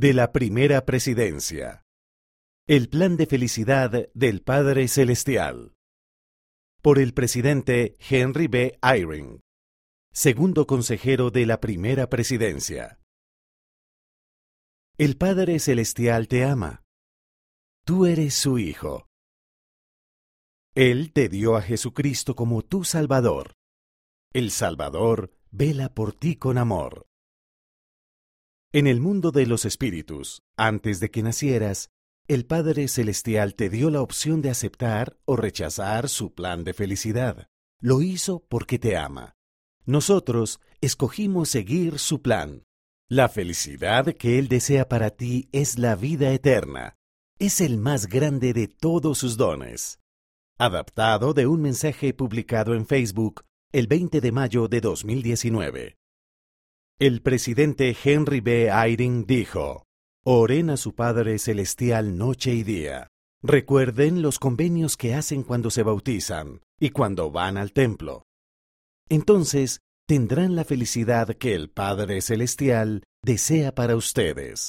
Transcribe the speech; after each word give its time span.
de 0.00 0.14
la 0.14 0.32
primera 0.32 0.86
presidencia. 0.86 1.84
El 2.66 2.88
plan 2.88 3.18
de 3.18 3.26
felicidad 3.26 4.08
del 4.14 4.40
Padre 4.40 4.88
Celestial. 4.88 5.74
Por 6.80 6.98
el 6.98 7.12
presidente 7.12 7.98
Henry 8.08 8.46
B. 8.46 8.78
Eyring, 8.82 9.40
segundo 10.10 10.66
consejero 10.66 11.30
de 11.30 11.44
la 11.44 11.60
primera 11.60 12.08
presidencia. 12.08 12.98
El 14.96 15.18
Padre 15.18 15.58
Celestial 15.58 16.28
te 16.28 16.44
ama. 16.44 16.82
Tú 17.84 18.06
eres 18.06 18.32
su 18.32 18.58
Hijo. 18.58 19.06
Él 20.74 21.12
te 21.12 21.28
dio 21.28 21.56
a 21.56 21.60
Jesucristo 21.60 22.34
como 22.34 22.62
tu 22.62 22.84
Salvador. 22.84 23.52
El 24.32 24.50
Salvador 24.50 25.30
vela 25.50 25.92
por 25.92 26.14
ti 26.14 26.36
con 26.36 26.56
amor. 26.56 26.99
En 28.72 28.86
el 28.86 29.00
mundo 29.00 29.32
de 29.32 29.46
los 29.46 29.64
espíritus, 29.64 30.44
antes 30.56 31.00
de 31.00 31.10
que 31.10 31.24
nacieras, 31.24 31.90
el 32.28 32.46
Padre 32.46 32.86
Celestial 32.86 33.56
te 33.56 33.68
dio 33.68 33.90
la 33.90 34.00
opción 34.00 34.42
de 34.42 34.50
aceptar 34.50 35.18
o 35.24 35.34
rechazar 35.34 36.08
su 36.08 36.34
plan 36.34 36.62
de 36.62 36.72
felicidad. 36.72 37.48
Lo 37.80 38.00
hizo 38.00 38.44
porque 38.48 38.78
te 38.78 38.96
ama. 38.96 39.34
Nosotros 39.86 40.60
escogimos 40.80 41.48
seguir 41.48 41.98
su 41.98 42.22
plan. 42.22 42.62
La 43.08 43.28
felicidad 43.28 44.14
que 44.14 44.38
Él 44.38 44.46
desea 44.46 44.88
para 44.88 45.10
ti 45.10 45.48
es 45.50 45.76
la 45.76 45.96
vida 45.96 46.32
eterna. 46.32 46.94
Es 47.40 47.60
el 47.60 47.76
más 47.76 48.06
grande 48.06 48.52
de 48.52 48.68
todos 48.68 49.18
sus 49.18 49.36
dones. 49.36 49.98
Adaptado 50.58 51.34
de 51.34 51.48
un 51.48 51.60
mensaje 51.60 52.14
publicado 52.14 52.76
en 52.76 52.86
Facebook 52.86 53.42
el 53.72 53.88
20 53.88 54.20
de 54.20 54.30
mayo 54.30 54.68
de 54.68 54.80
2019. 54.80 55.99
El 57.00 57.22
presidente 57.22 57.96
Henry 58.04 58.40
B. 58.40 58.68
Eyring 58.68 59.24
dijo, 59.24 59.86
Oren 60.22 60.68
a 60.68 60.76
su 60.76 60.94
Padre 60.94 61.38
Celestial 61.38 62.18
noche 62.18 62.52
y 62.52 62.62
día. 62.62 63.06
Recuerden 63.42 64.20
los 64.20 64.38
convenios 64.38 64.98
que 64.98 65.14
hacen 65.14 65.42
cuando 65.42 65.70
se 65.70 65.82
bautizan 65.82 66.60
y 66.78 66.90
cuando 66.90 67.30
van 67.30 67.56
al 67.56 67.72
templo. 67.72 68.24
Entonces 69.08 69.80
tendrán 70.06 70.54
la 70.56 70.66
felicidad 70.66 71.28
que 71.38 71.54
el 71.54 71.70
Padre 71.70 72.20
Celestial 72.20 73.04
desea 73.24 73.74
para 73.74 73.96
ustedes. 73.96 74.68